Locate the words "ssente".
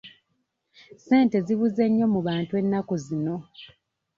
0.99-1.37